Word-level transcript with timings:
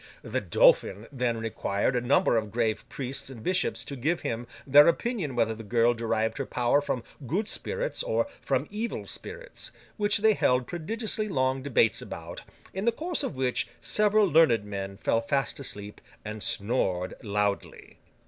The 0.23 0.41
Dauphin 0.41 1.05
then 1.11 1.37
required 1.37 1.95
a 1.95 2.01
number 2.01 2.35
of 2.35 2.49
grave 2.51 2.83
priests 2.89 3.29
and 3.29 3.43
bishops 3.43 3.85
to 3.85 3.95
give 3.95 4.21
him 4.21 4.47
their 4.65 4.87
opinion 4.87 5.35
whether 5.35 5.53
the 5.53 5.61
girl 5.61 5.93
derived 5.93 6.39
her 6.39 6.45
power 6.47 6.81
from 6.81 7.03
good 7.27 7.47
spirits 7.47 8.01
or 8.01 8.25
from 8.41 8.67
evil 8.71 9.05
spirits, 9.05 9.71
which 9.97 10.17
they 10.17 10.33
held 10.33 10.65
prodigiously 10.65 11.27
long 11.27 11.61
debates 11.61 12.01
about, 12.01 12.41
in 12.73 12.85
the 12.85 12.91
course 12.91 13.21
of 13.21 13.35
which 13.35 13.67
several 13.79 14.25
learned 14.25 14.65
men 14.65 14.97
fell 14.97 15.21
fast 15.21 15.59
asleep 15.59 16.01
and 16.25 16.41
snored 16.41 17.13
loudly. 17.21 17.99